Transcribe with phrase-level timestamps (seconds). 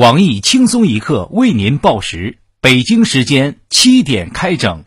[0.00, 4.82] 网易轻松一刻为您报时，北京时间七点开整。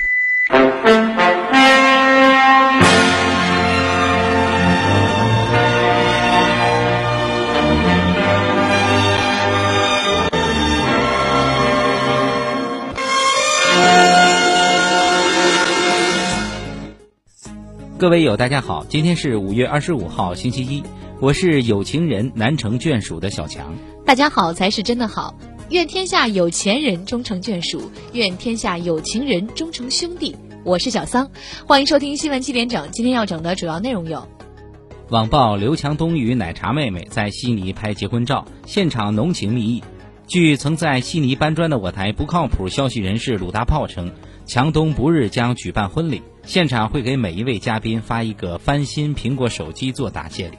[17.99, 20.83] 各位友，大家好，今天是五月二十五号，星期一，
[21.23, 23.73] 我是有情人难成眷属的小强。
[24.05, 25.33] 大家好才是真的好，
[25.69, 30.35] 愿天下有钱人终成眷属，愿天下有情人终成兄弟。
[30.65, 31.31] 我是小桑，
[31.65, 32.91] 欢迎收听新闻七点整。
[32.91, 34.27] 今天要整的主要内容有：
[35.11, 39.81] 网曝刘强东与奶茶妹妹在悉尼拍结婚照，现场浓情蜜意。
[40.27, 44.11] 据曾在悉尼搬砖的我台不靠谱消息人士鲁大炮称，
[44.45, 46.21] 强东不日将举办婚礼。
[46.45, 50.57] 现场会给每一位嘉宾发一个翻新苹果手机做答谢礼。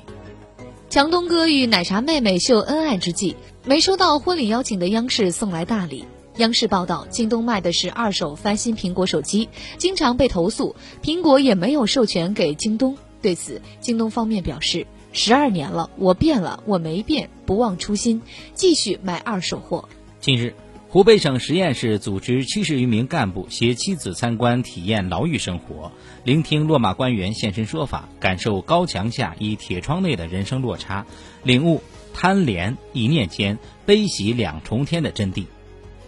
[0.95, 3.35] 强东哥与奶茶妹妹秀恩爱之际，
[3.65, 6.05] 没收到婚礼邀请的央视送来大礼。
[6.37, 12.97] 央视报道，京东卖的是二手翻新苹果手机，经常被投诉，苹果也没有授权给京东。
[13.21, 18.23] 对此，京东方面表示：十二年了，我变了，我没变，不忘初心，
[18.55, 19.89] 继续卖二手货。
[20.21, 20.55] 近日。
[20.95, 25.91] 湖北省十堰市组织七十余名干部携妻子参观体验牢狱生活，
[26.23, 31.05] 聆听落马官员现身说法，感受高墙下与铁窗内的人生落差，
[31.43, 35.47] 领悟贪廉一念间，悲喜两重天的真谛。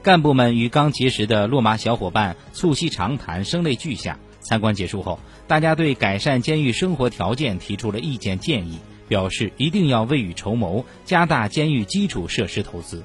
[0.05, 4.21] 干部们与刚结识的落马小伙伴促膝长谈，声泪俱下。
[4.39, 8.78] 参观结束后，大家对改善监狱生活条件提出了意见建议，
[9.09, 13.03] 表示一定要未雨绸缪，加大监狱基础设施投资。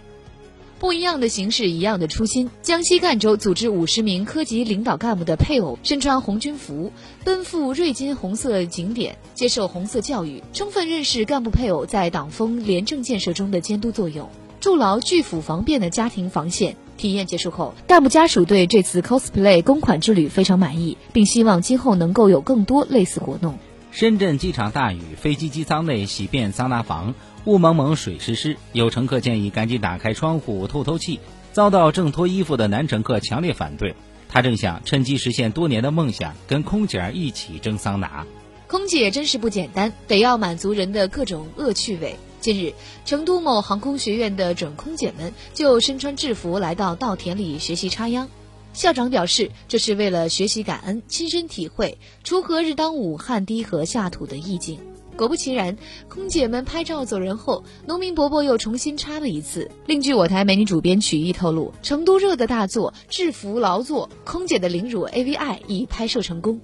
[0.82, 2.50] 不一样的形式，一样的初心。
[2.64, 6.92] 江西赣州组织五十名科级领导干部的配偶身穿红军服，
[7.24, 14.28] 奔赴瑞金红色景点，接受红色教育，充分认识干部配偶在党风廉政建设中的监督作用，
[14.60, 16.76] 筑牢拒腐防变的家庭防线。
[16.98, 23.60] 体验结束后，干部家属对这次 cosplay 公款之旅非常满意，并希望今后能够有更多类似活动。
[23.92, 27.14] 深圳机场大雨，飞机机舱内洗遍桑拿房。
[27.44, 31.20] 雾蒙蒙，水湿湿，有乘客建议赶紧打开窗户透透气，
[31.52, 33.94] 遭到正脱衣服的男乘客强烈反对。
[34.30, 38.26] 他正想趁机实现多年的梦想，跟空姐儿一起蒸桑拿。
[38.68, 42.16] 空姐真是不简单，得要满足人的各种恶趣味。
[42.40, 48.30] 近日，成都某航空学院的准空姐们就身穿制服来到稻田里学习插秧。
[48.74, 54.80] 校长表示，这是为了学习感恩，亲身体会“锄禾日当午，汗滴禾下土”的意境。
[55.18, 55.78] 果不其然，
[56.08, 59.70] 空姐们拍照走人后，农民伯伯又重新插了一次。
[59.86, 66.60] 另据我台美女主编曲艺透露，成都热的大作《制服劳作》，空姐的凌辱 AVI 已拍摄成功。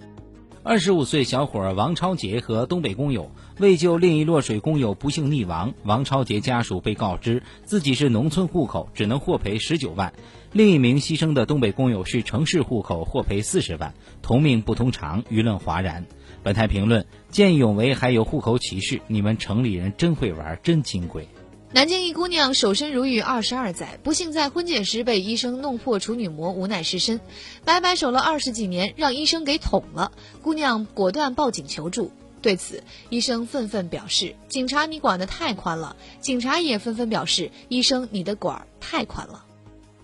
[0.69, 10.11] 二十五岁小伙王超杰和东北工友为救另一落水工友不幸溺亡，王超杰家属被告知自己是农村户口，只能获赔十九万；
[10.51, 13.93] 另一名牺牲的东北工友是城市户口，获赔四十万。
[14.21, 16.05] 同命不同偿，舆论哗然。
[16.43, 21.29] 本台评论：见义勇为还有户口歧视，你们城里人真会玩，真金贵。
[21.73, 27.19] 南京一姑娘守身如玉二十二载，不幸在婚检时被医生弄破处女膜，无奈失身，
[27.65, 30.13] 白白守了二十几年，让医生给捅了。
[30.41, 39.43] 姑娘果断报警求助，对此医生愤愤表示：“警察你管得太宽了。”警察也纷纷表示：“医生你的管儿太宽了。”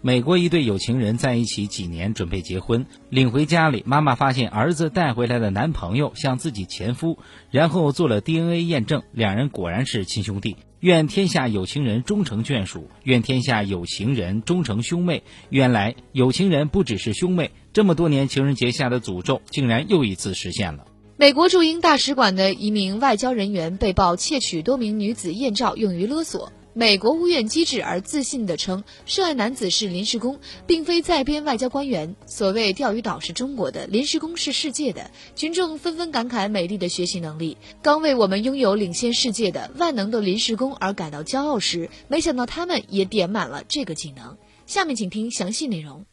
[0.06, 7.20] 美国一对有情人在一起几年，准备结婚，领回家里，妈妈发现儿子带回来的男朋友像自己前夫，
[7.52, 10.58] 然后做了 DNA 验证，两人果然是亲兄弟。
[10.84, 15.24] 愿天下有情人终成眷属，愿天下有情人终成兄妹。
[15.48, 20.86] 原来有情人不只是兄妹，这么多年情人节下的诅咒，竟然又一次实现了。
[21.16, 26.52] 美国驻英大使馆的一名外交人员被曝窃取多名女子艳照，用于勒索。
[26.76, 32.16] 美国务院机智而自信地称，涉案男子是临时工，并非在编外交官员。
[32.26, 35.12] 所谓钓鱼岛是中国的，临时工是世界的。
[35.36, 44.36] 群众纷纷感慨美丽的学习能力，刚为我们拥有领先世界的万能的临时工而感到骄傲时，没想到他们也点满了这个技能。
[44.66, 46.06] 下面请听详细内容。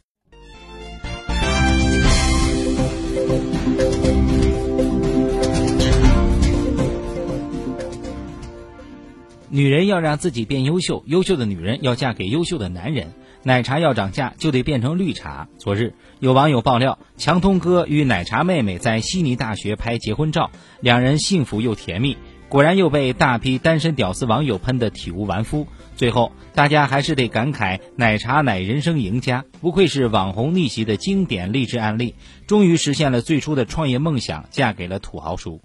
[9.52, 13.12] 女人要让自己变优秀，优秀的女人要嫁给优秀的男人。
[13.42, 15.48] 奶茶要涨价，就得变成绿茶。
[15.58, 22.16] 昨日有网友爆料，强东哥与奶茶妹妹在悉尼大学拍结婚照，两人幸福又甜蜜。
[22.48, 25.66] 果然又被大批单身屌丝网友喷得体无完肤。
[25.96, 32.14] 最后，大家还是得感慨，奶茶乃人生赢家，不愧是网红逆袭的经典励志案例，
[32.46, 35.60] 终于实现了最初的创业梦想，嫁给了土豪叔。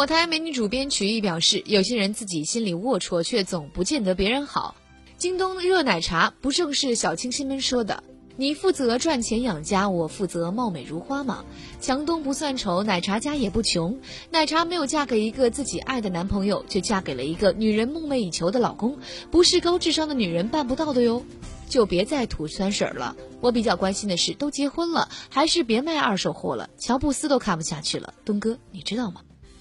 [0.00, 4.74] 我台美女主编曲艺表示，有些人自己心里龌龊，却总不见得别人好。
[5.18, 8.02] 京东热奶茶不正是小清新们说的？
[8.34, 11.44] 你负责赚钱养家，我负责貌美如花吗？
[11.82, 14.00] 强东不算丑，奶茶家也不穷。
[14.30, 18.96] 奶茶没有嫁给一个自己爱的男朋友，却嫁给了一个女人梦寐以求的老公，
[19.30, 21.22] 不是高智商的女人办不到的哟。
[21.68, 23.14] 就别再吐酸水了。
[23.42, 26.70] 我比较关心的是，都结婚了，还是别卖二手货了。
[26.78, 29.20] 乔布斯都看不下去了，东哥，你知道吗？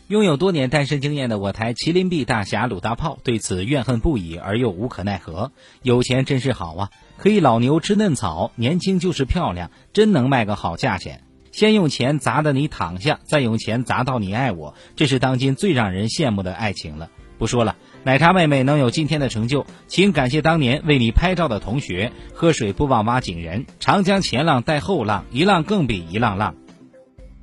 [0.10, 5.52] 拥有多年单身经验的我台麒麟臂大侠鲁大炮对此怨恨不已，而又无可奈何。
[5.84, 11.22] 有钱真是好啊，可以老牛吃嫩草，年轻就是漂亮，真能卖个好价钱。
[11.52, 17.12] 先用钱砸得你躺下，再用钱砸到你爱我，这是当今最让人羡慕的爱情了。
[17.38, 22.12] 不说了，奶茶妹妹能有今天的成就，请感谢当年为你拍照的同学。
[22.34, 26.56] 喝水不忘挖井人，长江前浪带后浪，一浪更比一浪浪。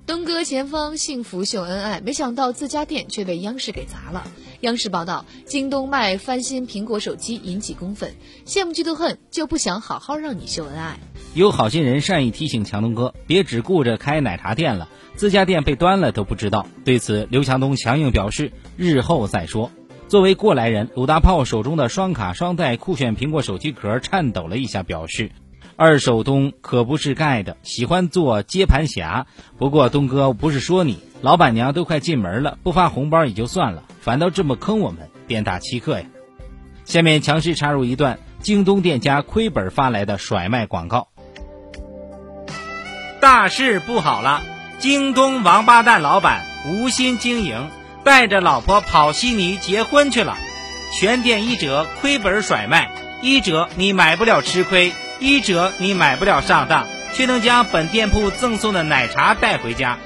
[0.06, 4.23] 东哥前方幸福秀恩爱，没想到自家店却被央视给砸了。
[4.61, 8.14] 央视报道，京东卖翻新苹果手机引起公愤，
[8.47, 11.00] 羡慕嫉妒恨就不想好好让你秀恩爱。
[11.35, 16.69] 有好心人善意提醒强东哥，别只顾着开奶茶店了，自家店被端了都不知道。
[16.85, 19.73] 对此，刘强东强硬表示，日后再说。
[20.06, 25.32] 作为过来人，鲁大炮手中的双卡双待酷炫苹果手机壳颤抖了一下，表示。
[25.78, 29.26] 二手东可不是盖的，喜欢做接盘侠。
[29.58, 36.06] 不过东哥不是说你，老板娘都快进门了，不发红包也就算了，反倒这么坑我们，店大欺客呀！
[36.87, 41.08] 下面强势插入一段京东店家亏本发来的甩卖广告：
[43.20, 44.40] 大事不好了，
[44.78, 47.69] 京东王八蛋老板无心经营，
[48.02, 50.38] 带着老婆跑悉尼结婚去了，
[50.99, 52.90] 全店一折，亏本甩卖，
[53.20, 54.90] 一折你买不了吃亏。
[55.19, 59.99] 一折你买不了上当，却能将本店铺赠送的奶茶带回家。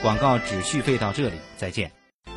[0.00, 1.90] 广告只续费到这里，再见。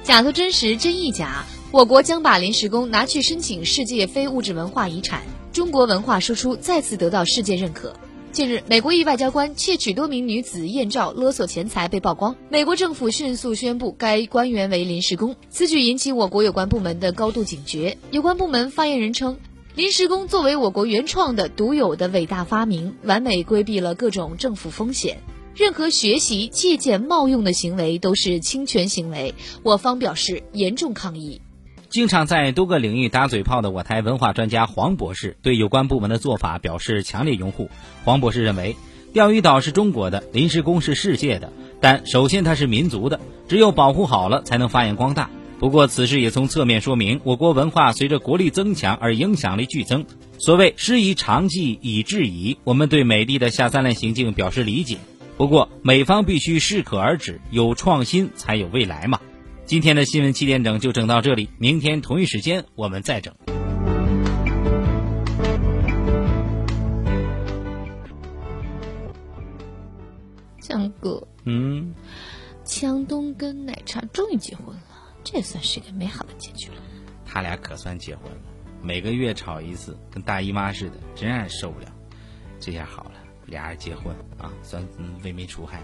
[0.03, 1.45] 假作真实，真亦假。
[1.71, 5.21] 我国将把临时工拿去申请世界非物质文化遗产，
[5.53, 7.93] 中国文化输出再次得到世界认可。
[8.31, 17.97] 近日，美国一外交官窃取多名女子艳照勒索钱财被曝光，美国政府迅速宣布该官员为临时工，此举引起我国有关部门的高度警觉。
[18.09, 19.37] 有关部门发言人称。
[19.79, 25.19] 临时工作为我国原创的、独有的伟大发明，完美规避了各种政府风险。
[25.55, 29.33] 任何学习、借鉴、冒用的行为都是侵权行为，
[29.63, 31.41] 我方表示严重抗议。
[31.87, 37.69] 经常在多个领域打嘴炮的我台文化专家黄博士对有关部门的做法表示强烈拥护。
[38.03, 38.75] 黄博士认为，
[39.13, 45.29] 钓鱼岛是中国的，临时工是世界的，但首先它是民族的，只有保护好了，才能发扬光大。
[45.59, 50.05] 不过，此事也从侧面说明，我国文化随着国力增强而影响力剧增。
[50.37, 54.97] 所谓“师夷长技以制夷”，我们对美丽的下三滥行径表示理解。
[55.35, 59.19] 不过，美方必须适可而止，有创新才有未来嘛。
[59.65, 63.35] 今天的新闻七点整就整到这里，明天同一时间我们再整。
[70.61, 71.93] 江哥，嗯，
[72.63, 74.83] 强东跟奶茶终于结婚了。
[75.31, 76.81] 这算是个美好的结局了。
[77.23, 78.37] 他俩可算结婚了，
[78.81, 81.85] 每个月吵一次，跟大姨妈似的，真让人受不了。
[82.59, 83.11] 这下好了，
[83.45, 84.83] 俩人结婚啊，算
[85.23, 85.83] 为民除害。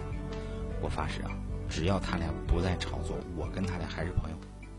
[0.82, 1.30] 我发誓啊，
[1.70, 4.36] 只要他俩不再炒作，我跟他俩还是朋友。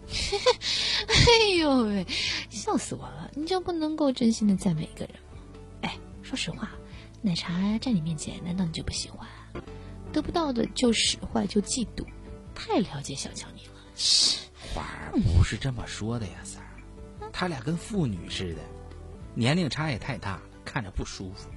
[1.07, 2.05] 哎呦喂，
[2.49, 3.31] 笑死我了！
[3.35, 5.39] 你就不能够真心的赞美一个人吗？
[5.83, 6.69] 哎，说实话，
[7.21, 9.25] 奶茶在你面前，难道你就不喜欢？
[10.11, 12.05] 得不到的就使坏，就嫉妒，
[12.53, 13.73] 太了解小强你了。
[15.35, 16.69] 不是这么说的呀，三儿，
[17.31, 18.61] 他俩跟父女似的，
[19.33, 21.49] 年龄差也太大了，看着不舒服。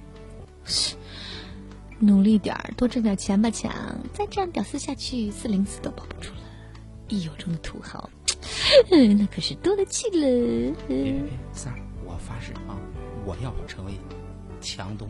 [1.99, 3.71] 努力点儿，多挣点钱吧，强！
[4.13, 6.41] 再这样屌丝下去，四零四都保不住了。
[7.09, 8.09] 一有中的土豪，
[8.89, 10.75] 那可是多了去了。
[10.87, 12.75] 别别别，三儿，我发誓啊，
[13.25, 13.93] 我要成为
[14.61, 15.07] 强东。